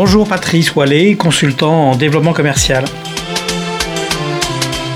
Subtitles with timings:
[0.00, 2.84] Bonjour Patrice Wallet, consultant en développement commercial.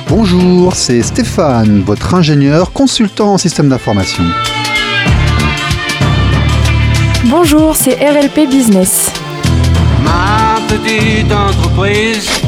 [0.09, 4.23] Bonjour, c'est Stéphane, votre ingénieur consultant en système d'information.
[7.25, 9.13] Bonjour, c'est RLP Business.
[10.05, 12.42] Ma petite entreprise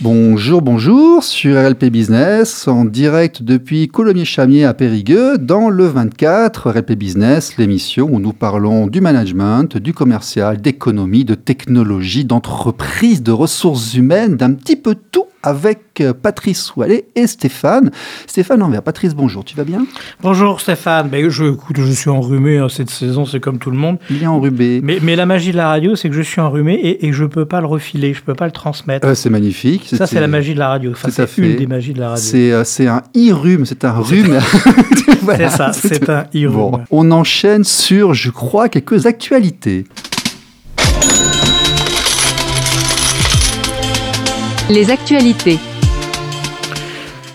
[0.00, 6.92] Bonjour, bonjour, sur RLP Business, en direct depuis Colomiers-Chamier à Périgueux, dans le 24, RLP
[6.92, 13.94] Business, l'émission où nous parlons du management, du commercial, d'économie, de technologie, d'entreprise, de ressources
[13.94, 17.90] humaines, d'un petit peu tout avec euh, Patrice Oualet et Stéphane.
[18.26, 18.82] Stéphane Envers.
[18.82, 19.86] Patrice, bonjour, tu vas bien?
[20.22, 21.08] Bonjour Stéphane.
[21.08, 23.98] Ben, je, écoute, je suis enrhumé hein, cette saison, c'est comme tout le monde.
[24.10, 24.80] Il est enrhumé.
[24.82, 27.24] Mais, mais la magie de la radio, c'est que je suis enrhumé et, et je
[27.24, 29.06] ne peux pas le refiler, je ne peux pas le transmettre.
[29.06, 29.88] Euh, c'est magnifique.
[29.94, 30.92] Ça, c'est la magie de la radio.
[30.92, 32.22] Enfin, c'est une des magies de la radio.
[32.64, 34.38] C'est euh, un i-rhume, c'est un rhume.
[35.22, 36.56] Voilà, C'est ça, c'est un i-rhume.
[36.56, 39.84] Bon, on enchaîne sur, je crois, quelques actualités.
[44.70, 45.58] Les actualités.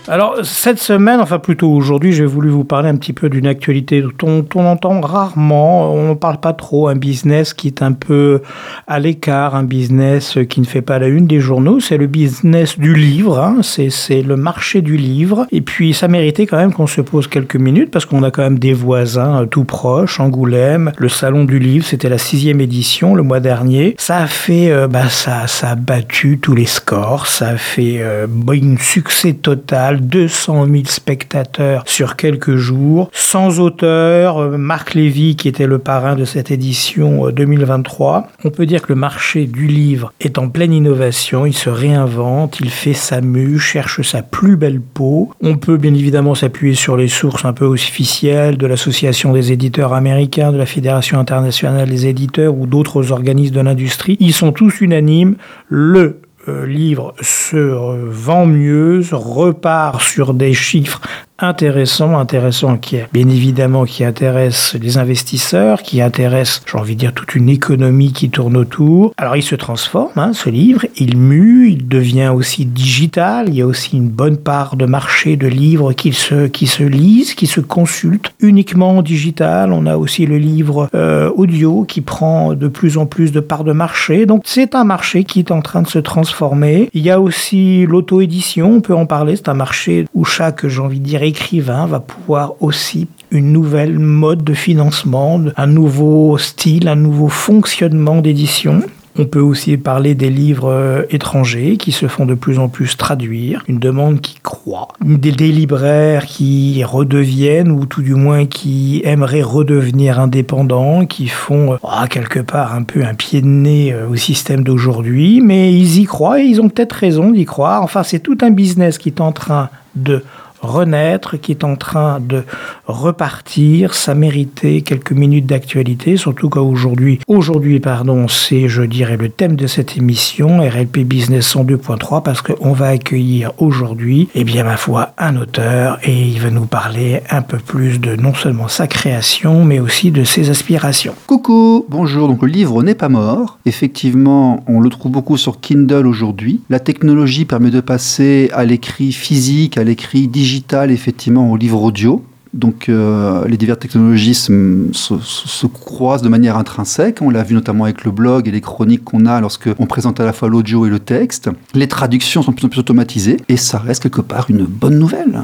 [0.08, 4.04] Alors, cette semaine, enfin plutôt aujourd'hui, j'ai voulu vous parler un petit peu d'une actualité
[4.18, 8.40] dont on, entend rarement, on ne parle pas trop, un business qui est un peu
[8.86, 12.78] à l'écart, un business qui ne fait pas la une des journaux, c'est le business
[12.78, 15.48] du livre, hein, c'est le marché du livre.
[15.50, 18.42] Et puis, ça méritait quand même qu'on se pose quelques minutes parce qu'on a quand
[18.42, 23.16] même des voisins euh, tout proches, Angoulême, le Salon du Livre, c'était la sixième édition
[23.16, 23.96] le mois dernier.
[23.98, 27.96] Ça a fait, euh, bah, ça, ça a battu tous les scores, ça a fait
[27.98, 34.94] euh, bah, un succès total, 200 000 spectateurs sur quelques jours, sans auteur, euh, Marc
[34.94, 38.28] Lévy qui était le parrain de cette édition euh, 2023.
[38.44, 42.58] On peut dire que le marché du livre est en pleine innovation, il se réinvente,
[42.60, 45.30] il fait sa mue, cherche sa plus belle peau.
[45.42, 49.92] On peut bien évidemment s'appuyer sur les sources un peu officielles de l'Association des éditeurs
[49.92, 54.16] américains, de la Fédération internationale des éditeurs ou d'autres organismes de l'industrie.
[54.20, 55.36] Ils sont tous unanimes,
[55.68, 61.00] le euh, livre se euh, vend mieux, repart sur des chiffres
[61.38, 67.00] intéressants, intéressants qui est bien évidemment qui intéressent les investisseurs, qui intéressent, j'ai envie de
[67.00, 69.12] dire, toute une économie qui tourne autour.
[69.16, 73.62] Alors il se transforme, hein, ce livre, il mue, il devient aussi digital, il y
[73.62, 77.46] a aussi une bonne part de marché de livres qui se, qui se lisent, qui
[77.46, 79.72] se consultent uniquement en digital.
[79.72, 83.64] On a aussi le livre euh, audio qui prend de plus en plus de parts
[83.64, 84.26] de marché.
[84.26, 86.88] Donc c'est un marché qui est en train de se transformer.
[86.94, 90.80] Il y a aussi l'auto-édition, on peut en parler, c'est un marché où chaque, j'ai
[90.80, 96.88] envie de dire, écrivain va pouvoir aussi une nouvelle mode de financement, un nouveau style,
[96.88, 98.82] un nouveau fonctionnement d'édition.
[99.18, 102.98] On peut aussi parler des livres euh, étrangers qui se font de plus en plus
[102.98, 109.42] traduire, une demande qui croît, des, libraires qui redeviennent ou tout du moins qui aimeraient
[109.42, 114.06] redevenir indépendants, qui font euh, ah, quelque part un peu un pied de nez euh,
[114.06, 117.82] au système d'aujourd'hui, mais ils y croient et ils ont peut-être raison d'y croire.
[117.82, 120.22] Enfin, c'est tout un business qui est en train de
[120.60, 122.44] renaître, qui est en train de
[122.86, 123.94] repartir.
[123.94, 129.66] Ça méritait quelques minutes d'actualité, surtout qu'aujourd'hui, aujourd'hui, pardon, c'est, je dirais, le thème de
[129.66, 135.36] cette émission, RLP Business 102.3, parce qu'on va accueillir aujourd'hui, eh bien, ma foi, un
[135.36, 139.80] auteur, et il va nous parler un peu plus de non seulement sa création, mais
[139.80, 141.14] aussi de ses aspirations.
[141.26, 142.28] Coucou, bonjour.
[142.28, 143.58] Donc le livre n'est pas mort.
[143.66, 146.60] Effectivement, on le trouve beaucoup sur Kindle aujourd'hui.
[146.70, 150.45] La technologie permet de passer à l'écrit physique, à l'écrit digital,
[150.90, 152.24] effectivement, au livre audio.
[152.54, 157.20] Donc euh, les diverses technologies se croisent de manière intrinsèque.
[157.20, 160.20] On l'a vu notamment avec le blog et les chroniques qu'on a lorsque on présente
[160.20, 161.50] à la fois l'audio et le texte.
[161.74, 164.98] Les traductions sont de plus en plus automatisées et ça reste quelque part une bonne
[164.98, 165.42] nouvelle.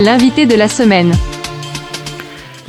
[0.00, 1.12] L'invité de la semaine.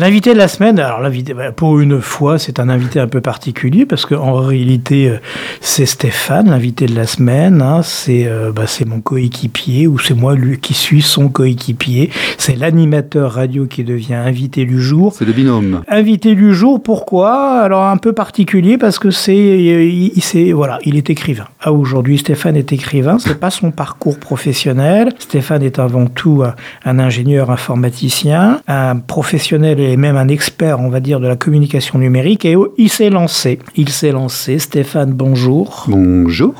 [0.01, 3.21] L'invité de la semaine, alors l'invité, bah, pour une fois, c'est un invité un peu
[3.21, 5.17] particulier parce qu'en réalité, euh,
[5.59, 7.61] c'est Stéphane, l'invité de la semaine.
[7.61, 7.83] hein.
[7.83, 12.09] c'est euh, bah, c'est mon coéquipier ou c'est moi lui qui suis son coéquipier.
[12.39, 15.13] C'est l'animateur radio qui devient invité du jour.
[15.15, 15.83] C'est le binôme.
[15.87, 17.59] Invité du jour, pourquoi?
[17.61, 21.45] Alors un peu particulier parce que c'est, euh, il, il- c'est- voilà, il est écrivain.
[21.63, 23.19] Ah, aujourd'hui, Stéphane est écrivain.
[23.19, 25.13] C'est pas son parcours professionnel.
[25.19, 26.55] Stéphane est avant tout un,
[26.85, 31.99] un ingénieur informaticien, un professionnel et même un expert, on va dire, de la communication
[31.99, 32.45] numérique.
[32.45, 33.59] Et il s'est lancé.
[33.75, 34.57] Il s'est lancé.
[34.57, 35.85] Stéphane, bonjour.
[35.87, 36.55] Bonjour.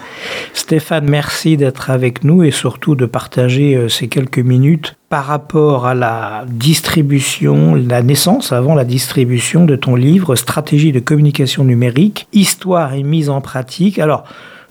[0.54, 5.88] Stéphane, merci d'être avec nous et surtout de partager euh, ces quelques minutes par rapport
[5.88, 12.28] à la distribution, la naissance avant la distribution de ton livre Stratégie de communication numérique,
[12.34, 13.98] histoire et mise en pratique.
[13.98, 14.26] Alors,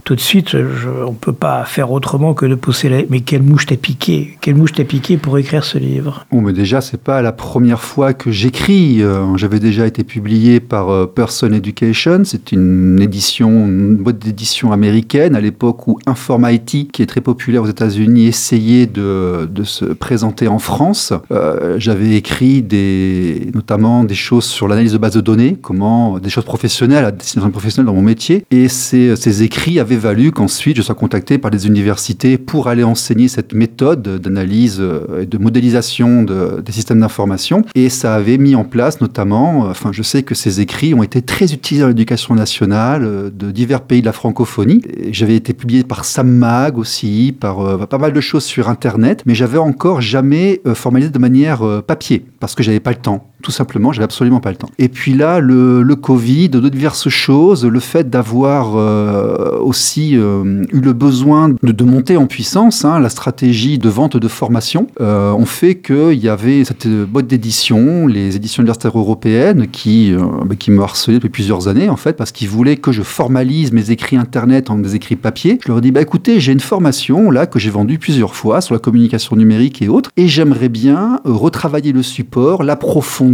[0.04, 2.98] tout de suite, on ne peut pas faire autrement que de pousser la...
[3.10, 4.36] Mais quelle mouche t'a piqué?
[4.40, 6.26] Quelle mouche t'a piqué pour écrire ce livre?
[6.30, 9.02] Bon, mais déjà, c'est pas la première fois que j'écris.
[9.02, 12.22] Euh, J'avais déjà été publié par euh, Person Education.
[12.24, 17.20] C'est une édition, une boîte d'édition américaine à l'époque où Informa IT, qui est très
[17.20, 21.12] populaire aux États-Unis, essayait de, de se présenter en France.
[21.30, 26.30] Euh, J'avais écrit des, notamment des choses sur l'analyse de base de données, comment des
[26.30, 28.44] choses professionnelles, à destination professionnelle dans mon métier.
[28.50, 32.84] Et ces, ces écrits avaient valu qu'ensuite je sois contacté par des universités pour aller
[32.84, 37.64] enseigner cette méthode d'analyse euh, et de modélisation de, des systèmes d'information.
[37.74, 41.02] Et ça avait mis en place notamment, euh, enfin je sais que ces écrits ont
[41.02, 44.82] été très utilisés dans l'éducation nationale euh, de divers pays de la francophonie.
[45.10, 49.34] J'avais été publié par Sam Mag aussi, par pas mal de choses sur Internet, mais
[49.34, 53.30] j'avais encore jamais formalisé de manière papier parce que j'avais pas le temps.
[53.42, 54.70] Tout simplement, j'avais absolument pas le temps.
[54.78, 60.64] Et puis là, le, le Covid, de diverses choses, le fait d'avoir euh, aussi euh,
[60.72, 64.86] eu le besoin de, de monter en puissance, hein, la stratégie de vente de formation,
[65.00, 70.20] euh, ont fait qu'il y avait cette boîte d'édition, les éditions universitaires européennes, qui, euh,
[70.44, 73.72] bah, qui me harcelaient depuis plusieurs années, en fait, parce qu'ils voulaient que je formalise
[73.72, 75.58] mes écrits Internet en des écrits papier.
[75.64, 78.60] Je leur ai dit, bah, écoutez, j'ai une formation, là, que j'ai vendue plusieurs fois
[78.60, 83.29] sur la communication numérique et autres, et j'aimerais bien euh, retravailler le support, l'approfondir,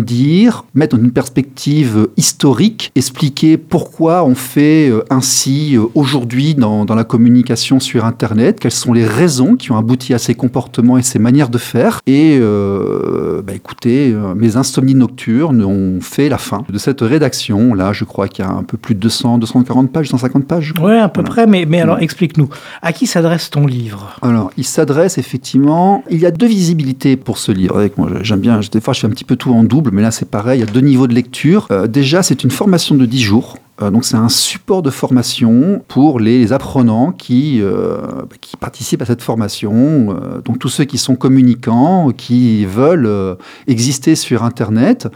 [0.75, 6.95] mettre dans une perspective historique, expliquer pourquoi on fait euh, ainsi euh, aujourd'hui dans, dans
[6.95, 11.03] la communication sur Internet, quelles sont les raisons qui ont abouti à ces comportements et
[11.03, 12.01] ces manières de faire.
[12.07, 17.75] Et euh, bah, écoutez, mes insomnies nocturnes ont fait la fin de cette rédaction.
[17.75, 20.75] Là, je crois qu'il y a un peu plus de 200, 240 pages, 150 pages.
[20.81, 21.31] Ouais, à peu Voilà.
[21.31, 22.49] près, mais, mais alors explique-nous.
[22.83, 24.17] À qui s'adresse ton livre?
[24.23, 26.05] Alors, il s'adresse effectivement.
[26.11, 27.77] Il y a deux visibilités pour ce livre.
[27.79, 28.61] Avec moi, j'aime bien.
[28.71, 30.61] Des fois, je fais un petit peu tout en double, mais là, c'est pareil.
[30.61, 31.69] Il y a deux niveaux de lecture.
[31.71, 33.59] Euh, déjà, c'est une formation de 10 jours.
[33.83, 37.99] Euh, donc, c'est un support de formation pour les apprenants qui, euh,
[38.41, 39.73] qui participent à cette formation.
[40.11, 43.37] Euh, donc, tous ceux qui sont communicants, qui veulent
[43.67, 45.09] exister sur Internet,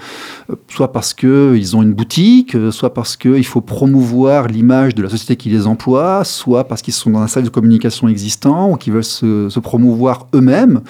[0.68, 5.36] soit parce qu'ils ont une boutique, soit parce qu'il faut promouvoir l'image de la société
[5.36, 8.90] qui les emploie, soit parce qu'ils sont dans un service de communication existant ou qui
[8.90, 10.80] veulent se, promouvoir eux-mêmes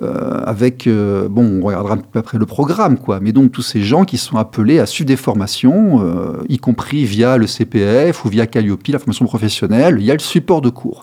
[0.00, 0.88] avec,
[1.30, 4.18] bon, on regardera un peu après le programme, quoi, mais donc tous ces gens qui
[4.18, 6.02] sont appelés à suivre des formations,
[6.48, 10.20] y compris via le CPF ou via Calliope, la formation professionnelle, il y a le
[10.20, 11.02] support de cours.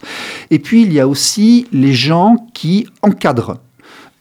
[0.50, 3.58] Et puis, il y a aussi les gens qui encadrent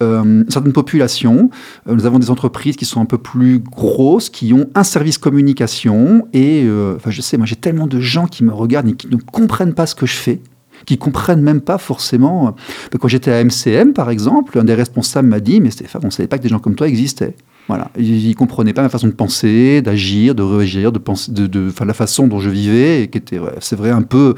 [0.02, 1.50] euh, une certaine population.
[1.88, 5.16] Euh, nous avons des entreprises qui sont un peu plus grosses, qui ont un service
[5.16, 6.28] communication.
[6.32, 9.08] Et euh, enfin, je sais, moi j'ai tellement de gens qui me regardent et qui
[9.08, 10.40] ne comprennent pas ce que je fais
[10.84, 12.48] qui comprennent même pas forcément.
[12.48, 16.06] Euh, Quand j'étais à MCM, par exemple, un des responsables m'a dit, mais Stéphane, on
[16.06, 17.34] ne savait pas que des gens comme toi existaient.
[17.68, 21.48] Voilà, ils ne comprenaient pas ma façon de penser, d'agir, de réagir, de penser, de,
[21.48, 24.34] de, la façon dont je vivais, et qui était, c'est vrai, un peu,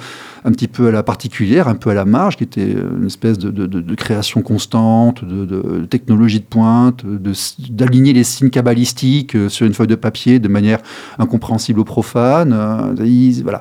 [0.47, 3.37] un petit peu à la particulière, un peu à la marge, qui était une espèce
[3.37, 7.05] de, de, de, création constante, de, technologie de pointe,
[7.69, 10.81] d'aligner les signes cabalistiques euh, sur une feuille de papier de manière
[11.19, 12.55] incompréhensible aux profanes.
[12.55, 13.61] euh, voilà.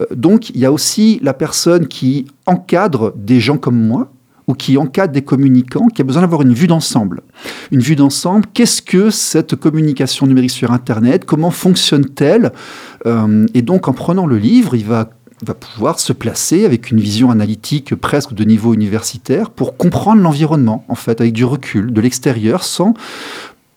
[0.00, 4.10] Euh, Donc, il y a aussi la personne qui encadre des gens comme moi,
[4.46, 7.22] ou qui encadre des communicants, qui a besoin d'avoir une vue d'ensemble.
[7.70, 12.52] Une vue d'ensemble, qu'est-ce que cette communication numérique sur Internet Comment fonctionne-t-elle
[13.06, 15.10] Euh, Et donc, en prenant le livre, il va
[15.44, 20.84] va pouvoir se placer avec une vision analytique presque de niveau universitaire pour comprendre l'environnement,
[20.88, 22.94] en fait, avec du recul, de l'extérieur, sans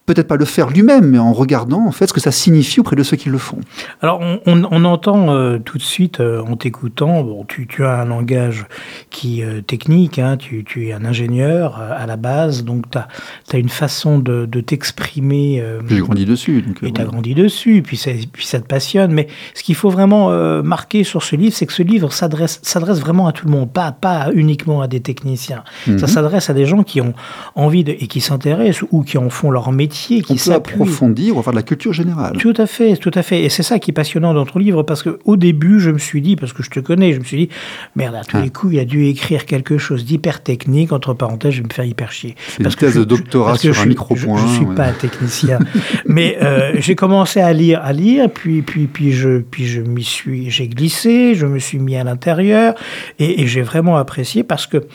[0.08, 2.96] peut-être pas le faire lui-même, mais en regardant en fait ce que ça signifie auprès
[2.96, 3.60] de ceux qui le font.
[4.02, 7.84] Alors, on, on- on entend euh, tout de suite, euh, en t'écoutant, bon, tu, tu
[7.86, 8.66] as un langage
[9.12, 12.98] qui euh, technique, hein, tu, tu es un ingénieur euh, à la base, donc tu
[12.98, 15.64] as, une façon de, de t'exprimer.
[15.88, 16.62] J'ai grandi dessus.
[16.62, 19.12] Donc, et tu as grandi dessus, puis, ça- puis ça te passionne.
[19.12, 20.30] Mais ce qu'il faut vraiment
[20.64, 22.62] marquer sur ce livre, c'est que ce livre s'adresse
[23.02, 25.64] vraiment à tout le monde, pas, pas uniquement à des techniciens.
[25.86, 26.00] Mhm.
[26.00, 27.14] Ça s'adresse à des gens qui ont
[27.56, 31.34] envie de, et qui s'intéressent ou qui en font leur métier, qui On peut approfondir,
[31.36, 32.38] on va faire de la culture générale.
[32.38, 33.44] Tout à fait, tout à fait.
[33.44, 35.98] Et c'est ça qui est passionnant dans ton livre, parce que au début, je me
[36.00, 37.50] suis dit, parce que je te connais, je me suis dit,
[37.96, 38.42] merde, à tous Ah.
[38.42, 41.74] les coups, il a dû écrire quelque chose d'hyper technique, entre parenthèses, je vais me
[41.74, 42.36] faire hyper chier.
[42.48, 44.75] C'est une thèse de doctorat parce que sur je un micro-point, Je, je suis ouais.
[44.75, 45.60] pas un technicien.
[46.06, 50.04] Mais euh, j'ai commencé à lire, à lire, puis, puis, puis je, puis je m'y
[50.04, 52.75] suis, j'ai glissé, je me suis mis à l'intérieur,
[53.20, 54.86] et, et j'ai vraiment apprécié parce que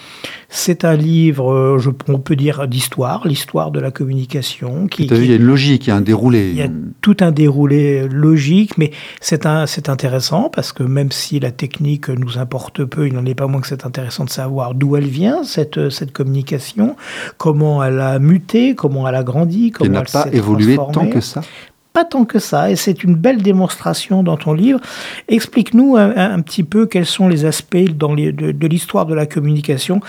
[0.48, 4.86] c'est un livre, euh, je, on peut dire, d'histoire, l'histoire de la communication.
[4.94, 6.50] Qui, vu, il y a une logique, il y a un déroulé.
[6.50, 6.68] il y a
[7.00, 12.84] tout un déroulé logique, mais c'est intéressant parce que même si la technique nous importe
[12.84, 15.90] peu, il n'en est pas moins que c'est intéressant de savoir d'où elle vient, cette,
[15.90, 16.96] cette communication,
[17.38, 20.76] comment elle a muté, comment elle a grandi, comment Elle n'a elle pas s'est évolué
[20.76, 21.42] tant que ça.
[21.92, 24.80] Pas tant que ça, et c'est une belle démonstration dans ton livre.
[25.28, 29.14] Explique-nous un, un petit peu quels sont les aspects dans les, de, de l'histoire de
[29.14, 30.00] la communication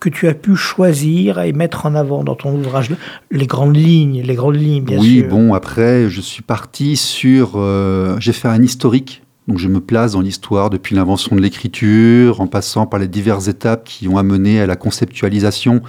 [0.00, 2.90] que tu as pu choisir et mettre en avant dans ton ouvrage
[3.30, 5.24] Les grandes lignes, les grandes lignes, bien oui, sûr.
[5.24, 7.52] Oui, bon, après, je suis parti sur...
[7.56, 12.42] Euh, j'ai fait un historique donc je me place dans l'histoire depuis l'invention de l'écriture,
[12.42, 15.80] en passant par les diverses étapes qui ont amené à la conceptualisation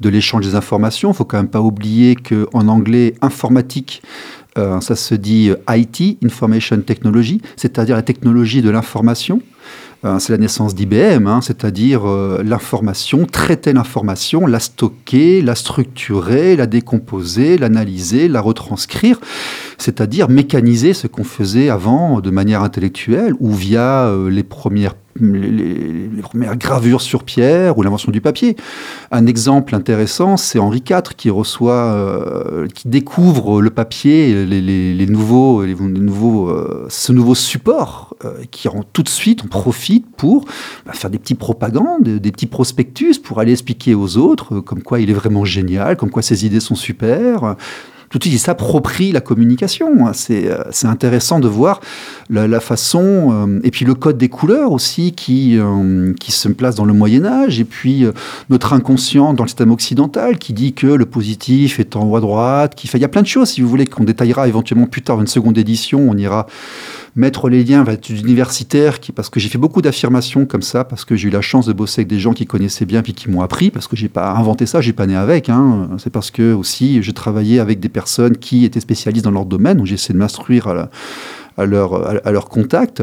[0.00, 1.10] de l'échange des informations.
[1.10, 4.02] Il faut quand même pas oublier qu'en anglais, informatique,
[4.58, 9.40] euh, ça se dit IT, Information Technology, c'est-à-dire la technologie de l'information.
[10.04, 16.56] Euh, c'est la naissance d'IBM, hein, c'est-à-dire euh, l'information, traiter l'information, la stocker, la structurer,
[16.56, 19.20] la décomposer, l'analyser, la retranscrire,
[19.78, 26.08] c'est-à-dire mécaniser ce qu'on faisait avant de manière intellectuelle ou via euh, les premières les,
[26.22, 28.56] premières gravures sur pierre ou l'invention du papier.
[29.10, 35.64] Un exemple intéressant, c'est Henri IV qui reçoit, euh, qui découvre le papier, les, nouveaux,
[35.66, 40.44] nouveaux, euh, ce nouveau support, euh, qui rend tout de suite, on profite pour
[40.86, 45.00] bah, faire des petits propagandes, des petits prospectus pour aller expliquer aux autres comme quoi
[45.00, 47.56] il est vraiment génial, comme quoi ses idées sont super
[48.12, 50.12] tout de suite, il s'approprie la communication.
[50.12, 51.80] C'est euh, intéressant de voir
[52.28, 56.48] la, la façon, euh, et puis le code des couleurs aussi, qui, euh, qui se
[56.48, 58.12] place dans le Moyen Âge, et puis euh,
[58.50, 62.20] notre inconscient dans le système occidental, qui dit que le positif est en haut à
[62.20, 62.98] droite, qui fait...
[62.98, 65.26] Il y a plein de choses, si vous voulez, qu'on détaillera éventuellement plus tard, une
[65.26, 66.46] seconde édition, on ira
[67.14, 71.14] mettre les liens universitaire, qui, parce que j'ai fait beaucoup d'affirmations comme ça, parce que
[71.14, 73.42] j'ai eu la chance de bosser avec des gens qui connaissaient bien puis qui m'ont
[73.42, 75.48] appris, parce que j'ai pas inventé ça, j'ai pas né avec.
[75.48, 75.90] Hein.
[75.98, 79.76] C'est parce que aussi j'ai travaillé avec des personnes qui étaient spécialistes dans leur domaine,
[79.76, 80.68] donc j'ai essayé de m'instruire
[81.58, 83.02] à leur contact.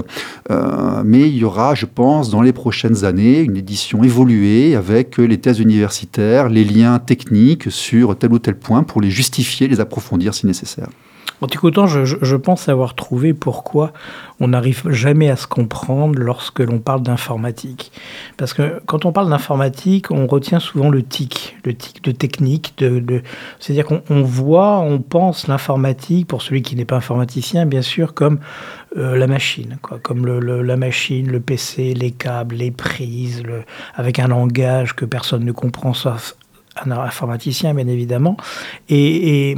[0.49, 5.17] Euh, mais il y aura, je pense, dans les prochaines années, une édition évoluée avec
[5.17, 9.79] les thèses universitaires, les liens techniques sur tel ou tel point pour les justifier, les
[9.79, 10.89] approfondir si nécessaire.
[11.41, 13.93] En t'écoutant, je, je, pense avoir trouvé pourquoi
[14.39, 17.91] on n'arrive jamais à se comprendre lorsque l'on parle d'informatique.
[18.37, 22.73] Parce que quand on parle d'informatique, on retient souvent le TIC, le TIC de technique.
[23.59, 28.39] C'est-à-dire qu'on voit, on pense l'informatique, pour celui qui n'est pas informaticien, bien sûr, comme
[28.97, 33.43] euh, la machine, quoi, comme la machine, le PC, les câbles, les prises,
[33.95, 36.35] avec un langage que personne ne comprend, sauf
[36.83, 38.37] un informaticien, bien évidemment.
[38.89, 39.55] Et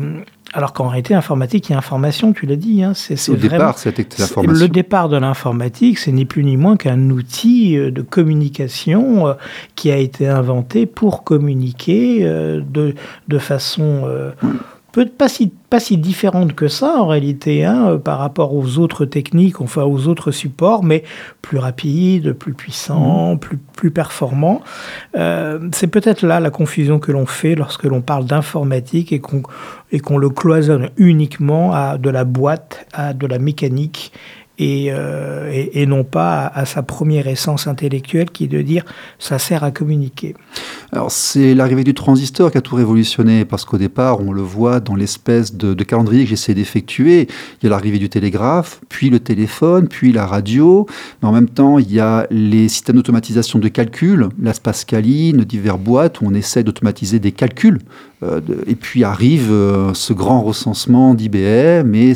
[0.54, 3.76] alors qu'en réalité, informatique et information, tu l'as dit, hein, c'est départ,
[4.20, 4.42] l'information.
[4.44, 9.34] Le départ de l'informatique, c'est ni plus ni moins qu'un outil de communication euh,
[9.76, 12.96] qui a été inventé pour communiquer euh, de,
[13.28, 14.32] de façon euh,
[14.92, 19.06] peut pas si pas si différente que ça en réalité hein, par rapport aux autres
[19.06, 21.04] techniques, enfin aux autres supports, mais
[21.42, 23.40] plus rapide, plus puissant, mmh.
[23.40, 24.62] plus plus performant.
[25.16, 29.44] Euh, c'est peut-être là la confusion que l'on fait lorsque l'on parle d'informatique et qu'on
[29.94, 34.12] et qu'on le cloisonne uniquement à de la boîte, à de la mécanique
[34.62, 38.86] et, euh, et, non pas à, sa première essence intellectuelle qui est de dire
[39.18, 40.36] ça sert à communiquer.
[40.92, 44.80] Alors c'est l'arrivée du transistor qui a tout révolutionné parce qu'au départ on le voit
[44.80, 47.28] dans l'espèce de, calendrier que j'essaie d'effectuer.
[47.62, 50.86] Il y a l'arrivée du télégraphe, puis le téléphone, puis la radio,
[51.22, 55.80] mais en même temps il y a les systèmes d'automatisation de calcul, la Pascaline, divers
[55.80, 57.80] boîtes où on essaie d'automatiser des calculs.
[58.24, 62.14] Euh, et puis arrive euh, ce grand recensement d'IBM et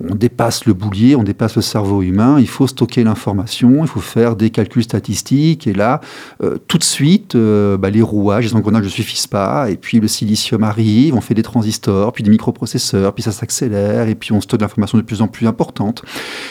[0.00, 4.00] on dépasse le boulier, on dépasse le cerveau humain, il faut stocker l'information, il faut
[4.00, 6.00] faire des calculs statistiques et là
[6.42, 10.00] euh, tout de suite euh, bah, les rouages, les engrenages ne suffisent pas et puis
[10.00, 14.32] le silicium arrive, on fait des transistors, puis des microprocesseurs, puis ça s'accélère et puis
[14.32, 16.02] on stocke l'information de plus en plus importante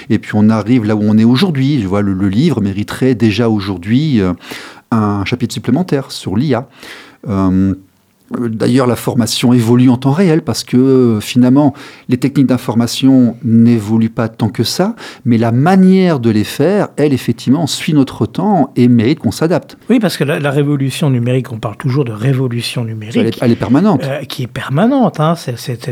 [0.10, 1.82] et puis on arrive là où on est aujourd'hui.
[1.82, 4.34] Je vois le, livre mériterait déjà aujourd'hui euh,
[4.92, 6.68] un chapitre supplémentaire sur l'IA.
[8.32, 11.74] D'ailleurs, la formation évolue en temps réel parce que finalement,
[12.10, 17.14] les techniques d'information n'évoluent pas tant que ça, mais la manière de les faire, elle,
[17.14, 19.78] effectivement, suit notre temps et mérite qu'on s'adapte.
[19.92, 23.16] Oui, parce que la, la, révolution numérique, on parle toujours de révolution numérique.
[23.16, 24.04] Elle est, elle est permanente.
[24.04, 25.20] Euh, qui est permanente.
[25.20, 25.36] Hein.
[25.36, 25.88] C'est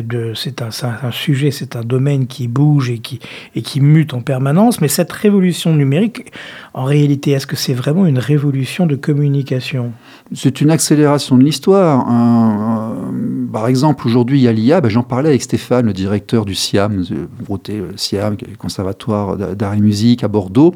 [0.61, 0.69] un,
[1.03, 3.19] un, sujet, c'est un domaine qui bouge et qui,
[3.55, 4.81] et qui mute en permanence.
[4.81, 6.31] Mais cette révolution numérique,
[6.73, 9.91] en réalité, est-ce que c'est vraiment une révolution de communication?
[10.33, 12.09] C'est une accélération de l'histoire.
[12.09, 13.13] Un, un,
[13.51, 14.81] par exemple, aujourd'hui, il y a l'IA.
[14.81, 17.05] Ben, J'en parlais avec Stéphane, le directeur du SIAM,
[17.39, 20.73] Broté, SIAM, le Conservatoire d'Art et Musique à Bordeaux,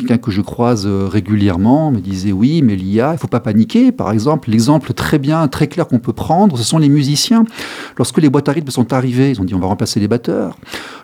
[0.00, 3.92] quelqu'un que je croise euh, régulièrement me disait oui, mais l'IA, il faut pas paniquer.
[3.92, 7.44] Par exemple, l'exemple très bien, très clair qu'on peut prendre, ce sont les musiciens.
[7.96, 10.56] Lorsque les boîtes à rythme sont arrivées, ils ont dit on va remplacer les batteurs.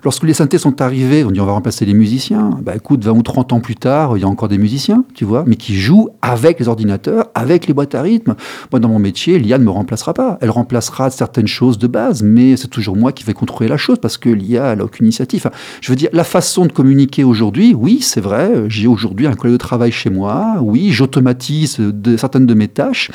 [0.03, 2.51] Lorsque les synthés sont arrivés, ont dit on va remplacer les musiciens.
[2.63, 5.25] Bah écoute, 20 ou 30 ans plus tard, il y a encore des musiciens, tu
[5.25, 8.35] vois, mais qui jouent avec les ordinateurs, avec les boîtes à rythme.
[8.73, 10.39] Moi, dans mon métier, l'IA ne me remplacera pas.
[10.41, 13.99] Elle remplacera certaines choses de base, mais c'est toujours moi qui vais contrôler la chose
[14.01, 15.51] parce que l'IA, elle n'a aucune initiative.
[15.81, 19.59] Je veux dire, la façon de communiquer aujourd'hui, oui, c'est vrai, aujourd'hui un collègue de
[19.59, 23.11] travail chez moi, oui, j'automatise de, certaines de mes tâches,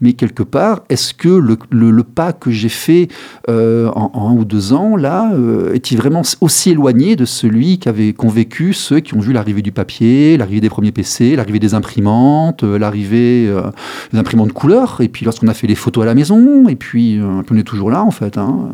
[0.00, 3.08] mais quelque part, est-ce que le, pas que j'ai fait
[3.48, 8.14] euh, en, un ou deux ans, là, euh, est-il vraiment aussi éloigné de celui qu'avaient
[8.28, 12.64] vécu ceux qui ont vu l'arrivée du papier, l'arrivée des premiers PC, l'arrivée des imprimantes,
[12.64, 13.70] euh, l'arrivée euh,
[14.12, 17.18] des imprimantes couleur, et puis lorsqu'on a fait les photos à la maison, et puis
[17.18, 18.38] euh, on est toujours là en fait.
[18.38, 18.70] Hein.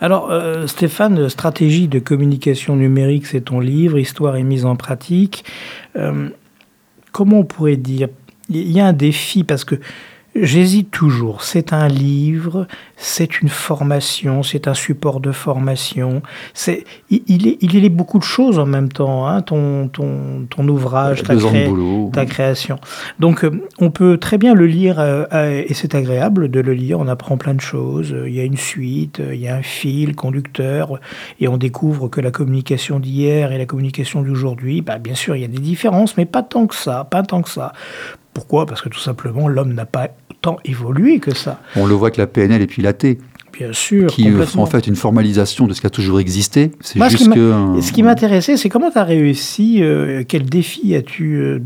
[0.00, 5.44] Alors, euh, Stéphane, stratégie de communication numérique, c'est ton livre, Histoire et mise en pratique.
[5.96, 6.28] Euh,
[7.12, 8.08] comment on pourrait dire
[8.48, 9.76] Il y a un défi parce que
[10.40, 11.42] J'hésite toujours.
[11.42, 12.66] C'est un livre,
[12.96, 16.22] c'est une formation, c'est un support de formation.
[16.52, 20.46] C'est, il, il, est, il est beaucoup de choses en même temps, hein, ton, ton,
[20.48, 21.70] ton ouvrage, ta, cré...
[22.12, 22.78] ta, création.
[23.18, 25.26] Donc, euh, on peut très bien le lire euh,
[25.66, 26.98] et c'est agréable de le lire.
[27.00, 28.14] On apprend plein de choses.
[28.26, 31.00] Il y a une suite, il y a un fil conducteur
[31.40, 35.42] et on découvre que la communication d'hier et la communication d'aujourd'hui, bah, bien sûr, il
[35.42, 37.72] y a des différences, mais pas tant que ça, pas tant que ça.
[38.34, 38.66] Pourquoi?
[38.66, 40.08] Parce que tout simplement, l'homme n'a pas
[40.46, 41.60] tant évolué que ça.
[41.74, 43.18] On le voit que la PNL et puis la T.
[43.52, 44.06] Bien sûr.
[44.06, 46.70] Qui font en fait une formalisation de ce qui a toujours existé.
[46.80, 47.80] C'est juste ce qui que.
[47.80, 51.58] Ce qui m'intéressait, c'est comment tu as réussi, euh, quel défi as-tu euh,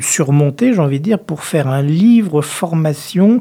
[0.00, 3.40] surmonté, j'ai envie de dire, pour faire un livre formation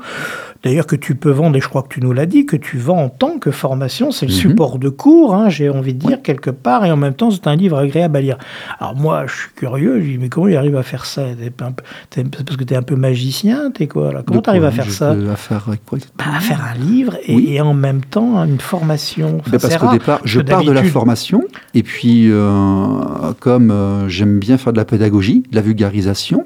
[0.64, 2.78] d'ailleurs que tu peux vendre, et je crois que tu nous l'as dit, que tu
[2.78, 4.42] vends en tant que formation, c'est le mm -hmm.
[4.42, 6.22] support de cours, hein, j'ai envie de dire, ouais.
[6.24, 8.38] quelque part, et en même temps, c'est un livre agréable à lire.
[8.80, 11.24] Alors moi, je suis curieux, je dis, mais comment il arrive à faire ça?
[11.24, 14.22] Es, Parce que tu es un peu magicien, tu es quoi là?
[14.26, 15.10] Comment tu arrives à faire ça?
[15.12, 17.44] À faire bah, À faire un livre et, oui.
[17.54, 19.30] et, en même temps une formation.
[19.40, 21.40] Enfin, parce qu'au départ, je pars de la formation,
[21.74, 26.40] et puis euh, comme euh, j'aime bien faire de la pédagogie, de la vulgarisation,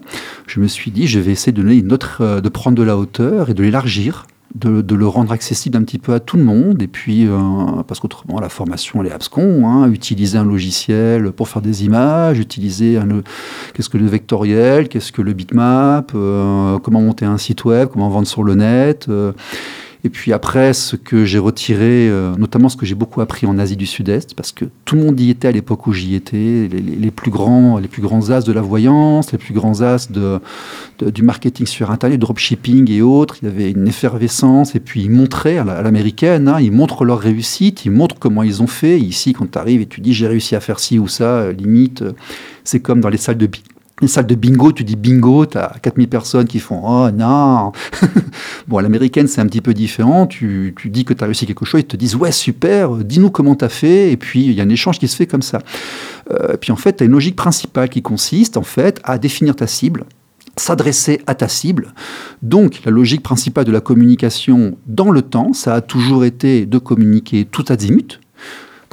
[0.47, 2.83] je me suis dit, je vais essayer de donner une autre, euh, de prendre de
[2.83, 4.04] la hauteur et de l'élargir
[4.55, 6.81] de, le rendre accessible un petit peu à tout le monde.
[6.81, 7.37] Et puis, euh,
[7.87, 9.67] parce qu'autrement, la formation, elle est abscon.
[9.67, 13.07] Hein, utiliser un logiciel pour faire des images, utiliser un,
[13.73, 18.09] qu'est-ce que le vectoriel, qu'est-ce que le bitmap, euh, comment monter un site web, comment
[18.09, 19.07] vendre sur le net.
[19.09, 19.33] Euh,
[20.05, 23.57] et puis après, ce que j'ai retiré, euh, notamment ce que j'ai beaucoup appris en
[23.57, 26.69] Asie du Sud-Est, parce que tout le monde y était à l'époque où j'y étais,
[26.69, 30.39] les, plus grands, les plus grands as de la voyance, les plus grands as de,
[31.09, 33.37] du marketing sur Internet, dropshipping et autres.
[33.41, 37.17] Il y avait une effervescence, et puis ils montraient à l'américaine, hein, ils montrent leur
[37.17, 38.99] réussite, ils montrent comment ils ont fait.
[38.99, 42.03] Ici, quand tu arrives et tu dis j'ai réussi à faire ci ou ça, limite,
[42.63, 43.49] c'est comme dans les salles de
[44.01, 47.71] une salle de bingo, tu dis bingo, tu as 4000 personnes qui font Oh non
[48.67, 50.27] Bon, à l'américaine, c'est un petit peu différent.
[50.27, 53.29] Tu, tu dis que tu as réussi quelque chose, ils te disent Ouais, super, dis-nous
[53.29, 54.11] comment tu as fait.
[54.11, 55.59] Et puis, il y a un échange qui se fait comme ça.
[56.31, 59.55] Euh, puis, en fait, tu as une logique principale qui consiste, en fait, à définir
[59.55, 60.05] ta cible
[60.57, 61.93] s'adresser à ta cible.
[62.41, 66.77] Donc, la logique principale de la communication dans le temps, ça a toujours été de
[66.77, 68.21] communiquer tout azimut.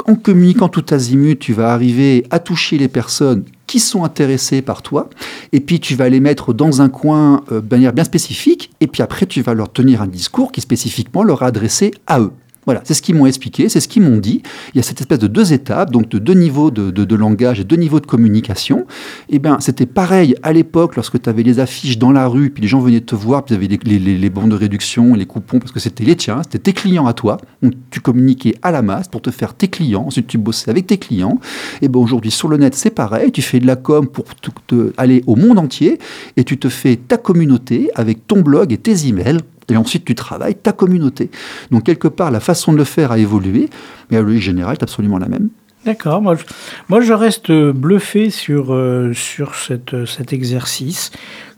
[0.07, 4.83] En communiquant tout azimut, tu vas arriver à toucher les personnes qui sont intéressés par
[4.83, 5.09] toi,
[5.53, 8.87] et puis tu vas les mettre dans un coin euh, de manière bien spécifique, et
[8.87, 12.33] puis après tu vas leur tenir un discours qui spécifiquement leur est adressé à eux.
[12.65, 14.41] Voilà, c'est ce qu'ils m'ont expliqué, c'est ce qu'ils m'ont dit.
[14.73, 17.59] Il y a cette espèce de deux étapes, donc de deux niveaux de, de, langage
[17.59, 18.87] et deux niveaux de communication.
[19.29, 22.63] Et bien, c'était pareil à l'époque lorsque tu avais les affiches dans la rue, puis
[22.63, 25.73] les gens venaient te voir, puis tu avais les, bons de réduction, les coupons, parce
[25.73, 27.39] que c'était les tiens, c'était tes clients à toi.
[27.63, 30.05] Donc, tu communiquais à la masse pour te faire tes clients.
[30.07, 31.41] Ensuite, tu bossais avec tes clients.
[31.81, 33.33] Et bien, aujourd'hui, sur le net, c'est pareil.
[33.33, 34.25] Tu fais de la com pour
[34.97, 35.99] aller au monde entier
[36.37, 40.15] et tu te fais ta communauté avec ton blog et tes emails et ensuite, tu
[40.15, 41.31] travailles ta communauté.
[41.71, 43.69] Donc, quelque part, la façon de le faire a évolué,
[44.11, 45.49] mais la logique générale est absolument la même.
[45.85, 46.23] D'accord.
[46.23, 46.37] Moi,
[46.89, 51.11] moi, je reste bluffé sur, euh, sur cette, cet exercice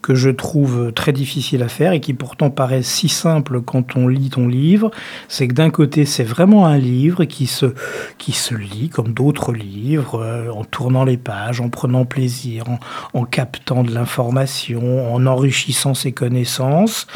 [0.04, 4.06] que je trouve très difficile à faire et qui pourtant paraît si simple quand on
[4.06, 4.90] lit ton livre,
[5.28, 7.72] c'est que d'un côté c'est vraiment un livre qui se,
[8.18, 12.78] qui se lit comme d'autres livres, euh, en tournant les pages, en prenant plaisir, en,
[13.18, 17.06] en captant de l'information, en enrichissant ses connaissances.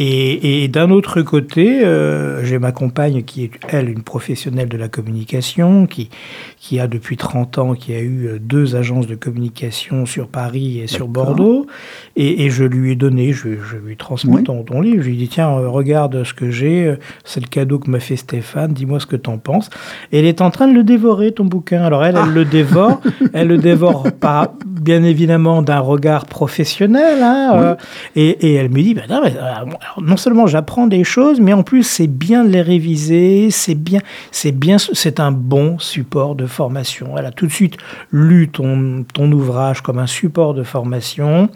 [0.00, 4.76] Et, et d'un autre côté, euh, j'ai ma compagne qui est, elle, une professionnelle de
[4.76, 6.08] la communication, qui,
[6.56, 10.86] qui a depuis 30 ans, qui a eu deux agences de communication sur Paris et
[10.86, 11.66] sur Bordeaux.
[12.14, 14.44] Et Et, et je lui ai donné, je, je lui ai transmis Oui.
[14.44, 15.02] ton, ton livre.
[15.02, 17.90] Je lui ai dit, tiens, euh, regarde ce que j'ai, euh, c'est le cadeau que
[17.90, 19.70] m'a fait Stéphane, dis-moi ce que t'en penses.
[20.12, 21.82] Et elle est en train de le dévorer, ton bouquin.
[21.82, 23.00] Alors elle, elle le dévore,
[23.32, 27.22] elle le dévore par, bien évidemment d'un regard professionnel.
[27.22, 27.60] Hein, Oui.
[27.62, 27.74] euh,
[28.16, 29.68] et, et elle me dit, ben non, mais, alors,
[30.02, 34.00] non seulement j'apprends des choses, mais en plus c'est bien de les réviser, c'est bien,
[34.32, 37.14] c'est bien, c'est un bon support de formation.
[37.16, 37.76] Elle a tout de suite
[38.10, 41.48] lu ton, ton ouvrage comme un support de formation.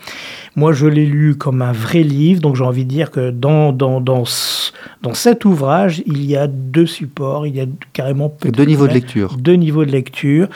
[0.56, 3.72] Moi, je l'ai lu comme un vrai livre, donc j'ai envie de dire que dans,
[3.72, 4.70] dans, dans, ce-
[5.02, 8.92] dans cet ouvrage, il y a deux supports, il y a carrément Deux niveaux de
[8.92, 9.36] lecture.
[9.36, 10.46] deux niveaux de lecture,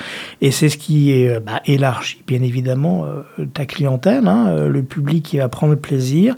[0.41, 4.69] et c'est ce qui est, euh, bah, élargit bien évidemment euh, ta clientèle, hein, euh,
[4.69, 6.37] le public qui va prendre plaisir.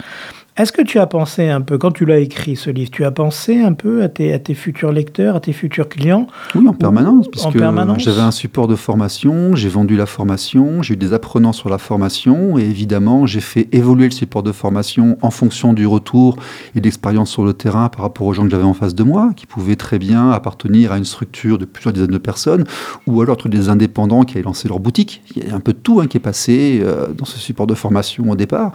[0.59, 3.13] Est-ce que tu as pensé un peu, quand tu l'as écrit ce livre, tu as
[3.13, 6.73] pensé un peu à tes, à tes futurs lecteurs, à tes futurs clients Oui, en
[6.73, 8.03] permanence, en puisque permanence.
[8.03, 11.79] j'avais un support de formation, j'ai vendu la formation, j'ai eu des apprenants sur la
[11.79, 16.37] formation, et évidemment, j'ai fait évoluer le support de formation en fonction du retour
[16.75, 19.05] et de l'expérience sur le terrain par rapport aux gens que j'avais en face de
[19.05, 22.65] moi, qui pouvaient très bien appartenir à une structure de plusieurs dizaines de personnes,
[23.07, 25.23] ou alors être des indépendants qui avaient lancé leur boutique.
[25.37, 27.69] Il y a un peu de tout hein, qui est passé euh, dans ce support
[27.69, 28.73] de formation au départ.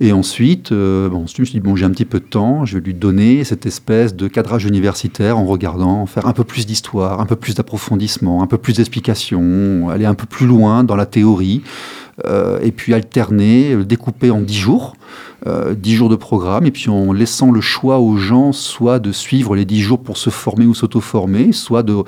[0.00, 2.78] Et ensuite, euh, je me suis dit, bon, j'ai un petit peu de temps, je
[2.78, 7.20] vais lui donner cette espèce de cadrage universitaire en regardant, faire un peu plus d'histoire,
[7.20, 11.06] un peu plus d'approfondissement, un peu plus d'explication, aller un peu plus loin dans la
[11.06, 11.62] théorie,
[12.26, 14.96] euh, et puis alterner, découper en 10 jours.
[15.46, 19.12] Euh, 10 jours de programme, et puis en laissant le choix aux gens soit de
[19.12, 22.02] suivre les 10 jours pour se former ou s'auto-former, soit de,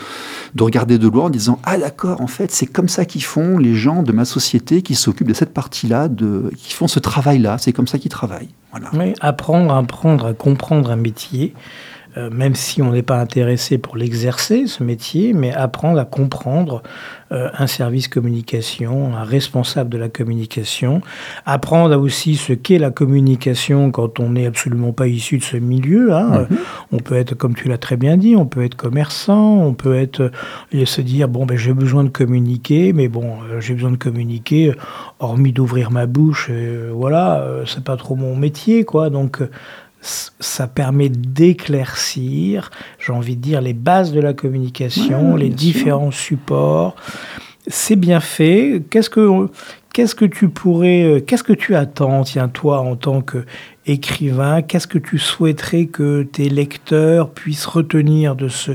[0.54, 3.58] de regarder de loin en disant Ah, d'accord, en fait, c'est comme ça qu'ils font
[3.58, 7.58] les gens de ma société qui s'occupent de cette partie-là, de, qui font ce travail-là,
[7.58, 8.50] c'est comme ça qu'ils travaillent.
[8.72, 9.14] Voilà.
[9.20, 11.54] Apprendre, apprendre à comprendre un métier,
[12.16, 16.82] euh, même si on n'est pas intéressé pour l'exercer, ce métier, mais apprendre à comprendre
[17.32, 21.00] euh, un service communication, un responsable de la communication,
[21.46, 25.56] apprendre à aussi ce qu'est la communication quand on n'est absolument pas issu de ce
[25.56, 26.12] milieu.
[26.12, 26.46] hein.
[26.50, 26.56] Euh,
[26.90, 29.94] On peut être, comme tu l'as très bien dit, on peut être commerçant, on peut
[29.94, 30.32] être
[30.72, 33.96] et se dire bon ben j'ai besoin de communiquer, mais bon euh, j'ai besoin de
[33.96, 34.72] communiquer,
[35.20, 36.50] hormis d'ouvrir ma bouche,
[36.92, 39.10] voilà, c'est pas trop mon métier quoi.
[39.10, 39.40] Donc
[40.00, 46.10] ça permet d'éclaircir, j'ai envie de dire, les bases de la communication, Ouais, les différents
[46.10, 46.96] supports.
[47.66, 48.82] C'est bien fait.
[48.90, 49.48] Qu'est-ce que,
[49.92, 53.44] qu'est-ce que tu pourrais, euh, qu'est-ce que tu attends, tiens, toi, en tant que
[53.86, 58.72] écrivain, qu'est-ce que tu souhaiterais que tes lecteurs puissent retenir de ce,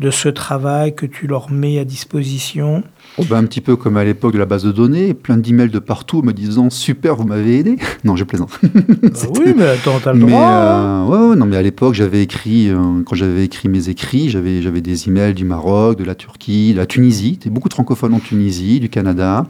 [0.00, 2.82] de ce travail que tu leur mets à disposition?
[3.18, 5.70] Oh, ben, un petit peu comme à l'époque de la base de données, plein d'emails
[5.70, 7.76] de partout me disant Super, vous m'avez aidé.
[8.04, 8.50] Non, je plaisante.
[8.62, 8.68] Bah
[9.38, 10.42] Oui, mais attends, t'as le Mais, droit.
[10.46, 11.04] hein.
[11.04, 12.76] euh, ouais, ouais, non, mais à l'époque, j'avais écrit, euh,
[13.06, 16.78] quand j'avais écrit mes écrits, j'avais, j'avais des emails du Maroc, de la Turquie, de
[16.78, 19.46] la Tunisie, a beaucoup de francophones en Tunisie, du Canada,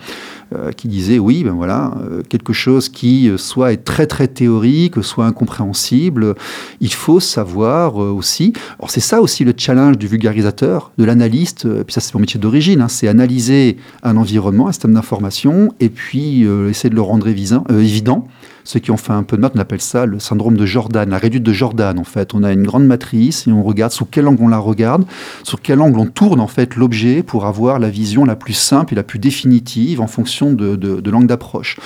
[0.55, 4.29] euh, qui disaient oui, ben voilà, euh, quelque chose qui euh, soit est très très
[4.29, 6.37] théorique, soit incompréhensible,
[6.81, 8.53] il faut savoir aussi.
[8.79, 12.21] Alors c'est ça aussi le challenge du vulgarisateur, de l'analyste, euh, puis ça c'est mon
[12.21, 17.03] métier d'origine, hein, c'est analyser un environnement, un système d'information, et puis essayer de le
[17.03, 18.29] rendre évident.
[18.67, 21.09] Ceux qui ont fait un peu de maths, on appelle ça le syndrome de Jordan,
[21.09, 22.35] la réduite de Jordan en fait.
[22.35, 25.05] On a une grande matrice et on regarde sous quel angle on la regarde,
[25.45, 28.93] sur quel angle on tourne en fait l'objet pour avoir la vision la plus simple
[28.95, 31.79] et la plus définitive en fonction de, de, de l'angle d'approche.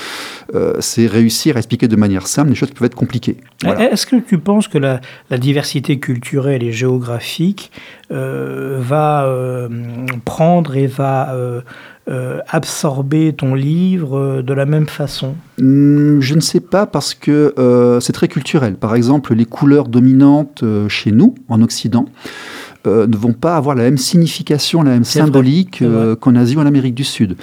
[0.54, 3.36] Euh, c'est réussir à expliquer de manière simple des choses qui peuvent être compliquées.
[3.64, 7.72] Est-ce que tu penses que la, la diversité culturelle et géographique
[8.10, 9.68] euh, va euh,
[10.24, 11.36] prendre et va
[12.08, 17.12] euh, absorber ton livre euh, de la même façon Hum, Je ne sais pas parce
[17.14, 18.76] que euh, c'est très culturel.
[18.76, 22.06] Par exemple, les couleurs dominantes chez nous, en Occident,
[22.86, 26.60] euh, ne vont pas avoir la même signification, la même symbolique euh, qu'en Asie ou
[26.60, 27.36] en Amérique du Sud.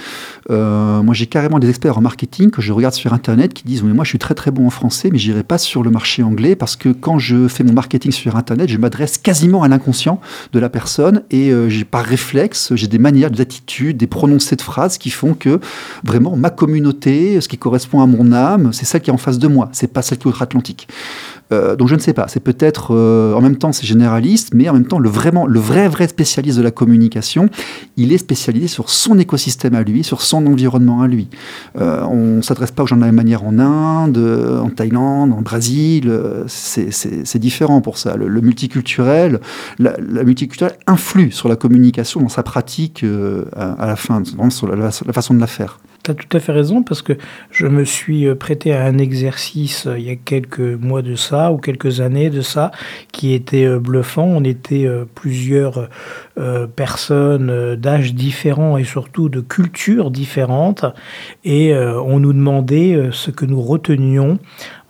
[0.50, 3.82] Euh, moi, j'ai carrément des experts en marketing que je regarde sur Internet qui disent
[3.82, 6.22] Mais moi, je suis très très bon en français, mais j'irai pas sur le marché
[6.22, 10.20] anglais parce que quand je fais mon marketing sur Internet, je m'adresse quasiment à l'inconscient
[10.52, 14.56] de la personne et euh, j'ai par réflexe, j'ai des manières, des attitudes, des prononcés
[14.56, 15.60] de phrases qui font que
[16.04, 19.38] vraiment ma communauté, ce qui correspond à mon âme, c'est celle qui est en face
[19.38, 20.88] de moi, c'est pas celle qui est outre-Atlantique.
[21.52, 24.68] Euh, donc je ne sais pas, c'est peut-être euh, en même temps c'est généraliste, mais
[24.68, 27.48] en même temps le vraiment le vrai vrai spécialiste de la communication,
[27.96, 31.28] il est spécialisé sur son écosystème à lui, sur son environnement à lui.
[31.80, 35.32] Euh, on s'adresse pas aux gens de la même manière en Inde, euh, en Thaïlande,
[35.32, 36.12] en Brésil,
[36.46, 38.16] c'est- différent pour ça.
[38.16, 39.40] Le, multiculturel,
[39.78, 43.04] la, multiculturelle influe sur la communication dans sa pratique
[43.54, 45.78] à, la fin, sur la façon de la faire.
[46.14, 47.14] Tout à fait raison parce que
[47.50, 51.14] je me suis euh, prêté à un exercice euh, il y a quelques mois de
[51.14, 52.70] ça ou quelques années de ça
[53.12, 54.24] qui était euh, bluffant.
[54.24, 55.88] On était plusieurs
[56.76, 60.84] personnes d'âges différents et surtout de cultures différentes
[61.44, 64.38] et on nous demandait ce que nous retenions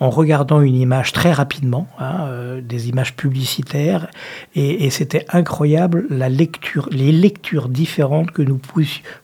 [0.00, 4.08] en regardant une image très rapidement, hein, euh, des images publicitaires,
[4.54, 8.58] et, et c'était incroyable la lecture, les lectures différentes que nous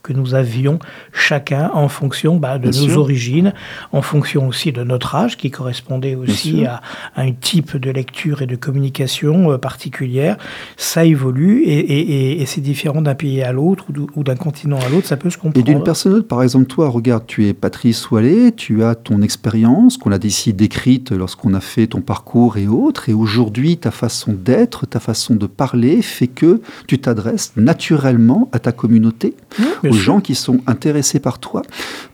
[0.03, 0.79] que nous avions
[1.13, 3.53] chacun en fonction bah, de nos origines,
[3.93, 6.81] en fonction aussi de notre âge, qui correspondait aussi à,
[7.15, 10.37] à, un type de lecture et de communication euh, particulière.
[10.77, 14.89] Ça évolue et, et, et c'est différent d'un pays à l'autre ou d'un continent à
[14.89, 15.59] l'autre, ça peut se comprendre.
[15.59, 18.95] Et d'une personne à l'autre, par exemple, toi, regarde, tu es Patrice Ouallet, tu as
[18.95, 20.64] ton expérience qu'on a décidé
[21.11, 23.09] lorsqu'on a fait ton parcours et autres.
[23.09, 28.59] Et aujourd'hui, ta façon d'être, ta façon de parler fait que tu t'adresses naturellement à
[28.59, 29.35] ta communauté,
[29.85, 31.63] aux gens qui sont intéressés par toi.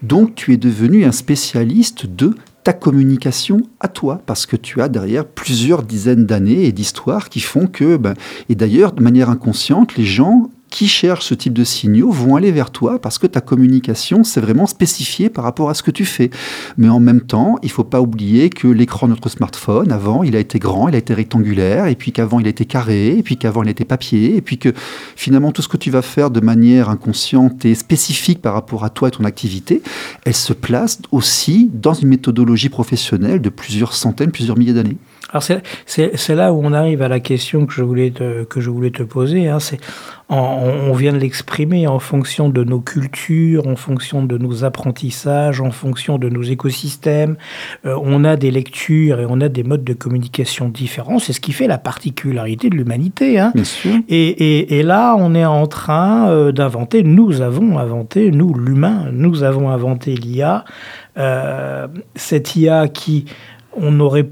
[0.03, 4.89] Donc, tu es devenu un spécialiste de ta communication à toi, parce que tu as
[4.89, 8.15] derrière plusieurs dizaines d'années et d'histoires qui font que, ben,
[8.49, 12.53] et d'ailleurs, de manière inconsciente, les gens qui cherchent ce type de signaux vont aller
[12.53, 16.05] vers toi parce que ta communication, c'est vraiment spécifié par rapport à ce que tu
[16.05, 16.31] fais.
[16.79, 20.37] Mais en même temps, il faut pas oublier que l'écran de notre smartphone, avant, il
[20.37, 23.37] a été grand, il a été rectangulaire, et puis qu'avant, il été carré, et puis
[23.37, 24.73] qu'avant, il était papier, et puis que
[25.17, 28.91] finalement, tout ce que tu vas faire de manière inconsciente et spécifique par rapport à
[28.91, 29.83] toi et ton activité,
[30.25, 34.99] elle se place aussi dans une méthodologie professionnelle de plusieurs centaines, plusieurs milliers d'années.
[35.29, 38.71] Alors c'est là où on arrive à la question que je voulais te, que je
[38.71, 39.49] voulais te poser.
[39.49, 39.61] Hein.
[39.61, 39.79] C'est
[40.33, 45.73] on, vient de l'exprimer en fonction de nos cultures, en fonction de nos apprentissages, en
[45.73, 47.37] fonction de nos écosystèmes.
[47.85, 51.19] Euh, on a des lectures et on a des modes de communication différents.
[51.19, 53.41] C'est ce qui fait la particularité de l'humanité.
[53.41, 53.53] Hein.
[54.09, 59.07] Et, et, et, là, on est en train euh, d'inventer, nous avons inventé, nous l'humain,
[59.13, 60.65] nous avons inventé l'IA.
[61.19, 63.25] Euh, cette IA qui,
[63.77, 64.29] on aurait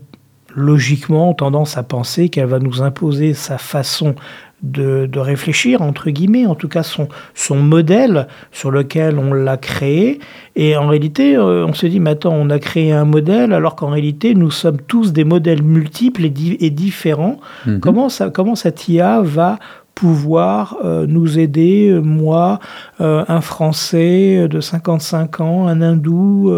[0.54, 4.14] logiquement tendance à penser qu'elle va nous imposer sa façon
[4.62, 10.18] de, réfléchir, entre guillemets, en tout cas son, son modèle sur lequel on l'a créé.
[10.56, 13.76] Et en réalité, euh, on se dit, mais attends, on a créé un modèle alors
[13.76, 17.38] qu'en réalité, nous sommes tous des modèles multiples et, et différents.
[17.66, 17.80] Mhm.
[17.80, 19.58] Comment, ça, comment cette IA va
[19.94, 26.50] pouvoir euh, nous aider, moi, euh, un Français de 55 ans, un hindou,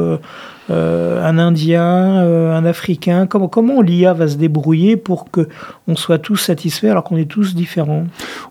[0.71, 5.49] euh, un Indien, euh, un Africain Comment, l'IA va se débrouiller pour que
[5.89, 8.05] on soit tous satisfaits alors qu'on est tous différents?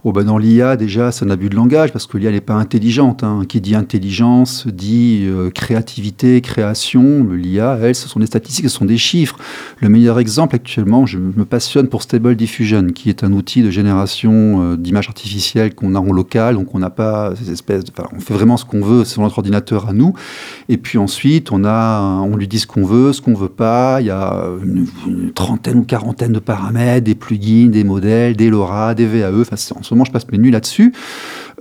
[0.03, 2.55] Oh ben Dans l'IA, déjà, c'est un abus de langage parce que l'IA n'est pas
[2.55, 3.23] intelligente.
[3.23, 3.43] Hein.
[3.47, 7.25] Qui dit intelligence dit euh, créativité, création.
[7.31, 9.37] L'IA, elle, ce sont des statistiques, ce sont des chiffres.
[9.79, 13.71] Le meilleur exemple actuellement, je me passionne pour Stable Diffusion, qui est un outil de
[13.71, 17.78] génération d'images artificielles qu'on a en local, donc on n'a pas ces espèces
[18.13, 20.13] on fait vraiment ce qu'on veut sur notre ordinateur à nous.
[20.67, 24.01] Et puis ensuite, on a on lui dit ce qu'on veut, ce qu'on veut pas.
[24.01, 24.87] Il y a une,
[25.33, 29.41] trentaine ou quarantaine de paramètres, des plugins, des modèles, des LoRa, des VAE.
[29.41, 30.93] Enfin, en ce moment, je passe mes nuits là-dessus.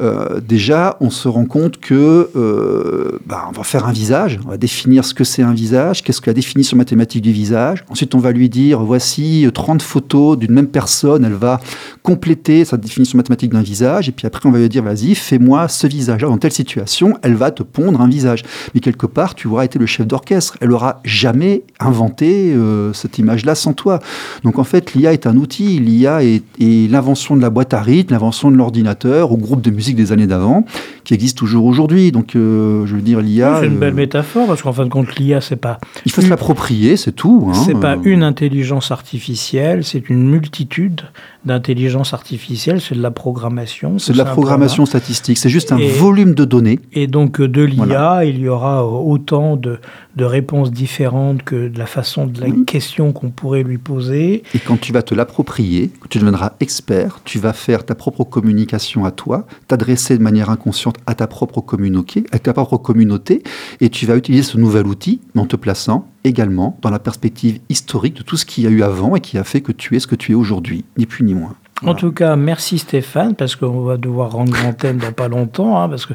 [0.01, 4.51] Euh, déjà, on se rend compte que euh, bah, on va faire un visage, on
[4.51, 7.85] va définir ce que c'est un visage, qu'est-ce que la définition mathématique du visage.
[7.89, 11.61] Ensuite, on va lui dire voici 30 photos d'une même personne, elle va
[12.03, 15.67] compléter sa définition mathématique d'un visage, et puis après, on va lui dire vas-y, fais-moi
[15.69, 18.45] ce visage-là dans telle situation, elle va te pondre un visage.
[18.75, 23.19] Mais quelque part, tu auras été le chef d'orchestre, elle aura jamais inventé euh, cette
[23.19, 23.99] image-là sans toi.
[24.45, 28.13] Donc en fait, l'IA est un outil, l'IA est l'invention de la boîte à rythme,
[28.13, 30.65] l'invention de l'ordinateur, au groupe de musique des années d'avant,
[31.05, 32.13] qui existe toujours aujourd'hui.
[32.13, 33.59] Donc, euh, je veux dire, l'IA.
[33.61, 35.79] c'est une belle euh, métaphore, parce qu'en fin de compte, l'IA, c'est pas.
[36.05, 37.49] Il faut se l'approprier, c'est tout.
[37.51, 37.55] Hein.
[37.67, 41.03] C'est pas une intelligence artificielle, c'est une multitude
[41.49, 43.99] d'intelligence artificielle, c'est de la programmation.
[43.99, 46.79] C'est de la programmation statistique, c'est juste un volume de données.
[46.93, 49.81] Et donc, de l'IA, il y aura autant de,
[50.17, 54.45] de réponses différentes que de la façon de la question qu'on pourrait lui poser.
[54.55, 59.05] Et quand tu vas te l'approprier, tu deviendras expert, tu vas faire ta propre communication
[59.05, 63.43] à toi, t'adresser de manière inconsciente à ta propre communauté, à ta propre communauté,
[63.81, 68.15] et tu vas utiliser ce nouvel outil en te plaçant également dans la perspective historique
[68.15, 70.01] de tout ce qu'il y a eu avant et qui a fait que tu es
[70.01, 71.55] ce que tu es aujourd'hui, ni plus ni moins.
[71.85, 75.89] En tout cas, merci Stéphane, parce qu'on va devoir rendre l'antenne dans pas longtemps, hein,
[75.89, 76.15] parce que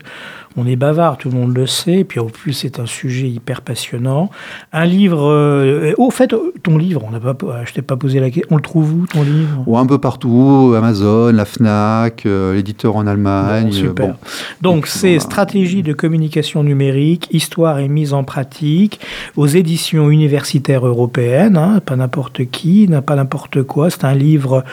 [0.55, 3.27] on est bavard, tout le monde le sait, et puis en plus c'est un sujet
[3.27, 4.29] hyper passionnant.
[4.71, 8.29] Un livre, euh, au fait, ton livre, on n'a pas, je t'ai pas posé la
[8.29, 9.63] question, on le trouve où ton livre?
[9.75, 13.71] Un peu partout, Amazon, la Fnac, euh, l'éditeur en Allemagne.
[13.71, 14.15] super.
[14.61, 18.99] Donc c'est Stratégie de communication numérique, histoire et mise en pratique,
[19.35, 23.89] aux éditions universitaires européennes, hein, pas n'importe qui, pas n'importe quoi.
[23.89, 24.63] C'est un livre.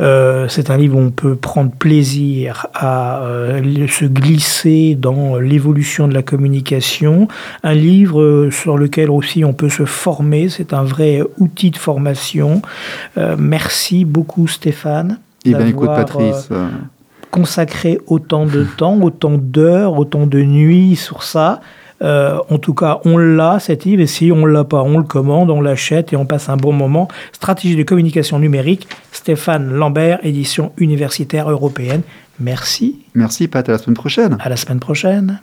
[0.00, 5.36] Euh, Euh, c'est un livre où on peut prendre plaisir à euh, se glisser dans
[5.36, 7.28] l'évolution de la communication.
[7.62, 10.48] Un livre euh, sur lequel aussi on peut se former.
[10.48, 12.62] C'est un vrai outil de formation.
[13.38, 15.18] Merci beaucoup Stéphane.
[15.44, 16.48] Eh bien écoute Patrice,
[17.30, 21.60] consacrer autant de temps, autant d'heures, autant de nuits sur ça.
[22.02, 25.04] Euh, en tout cas, on l'a, cette livre, et si on l'a pas, on le
[25.04, 27.08] commande, on l'achète et on passe un bon moment.
[27.32, 32.02] Stratégie de communication numérique, Stéphane Lambert, édition universitaire européenne.
[32.40, 34.36] Merci, merci Pat, à la semaine prochaine.
[34.40, 35.40] à la semaine prochaine.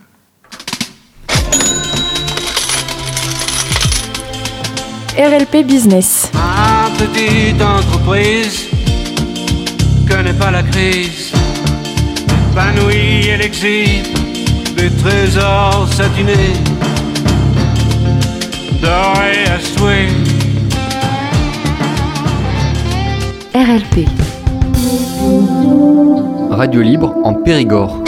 [5.18, 6.30] RLP Business.
[6.34, 8.70] Ma petite entreprise
[10.10, 11.32] connaît pas la crise.
[12.52, 14.25] Épanouie, elle exhibe
[14.90, 16.54] des trésors satinés,
[18.82, 20.10] dorés à souhait.
[23.56, 24.08] RLP.
[26.52, 28.05] Radio libre en Périgord.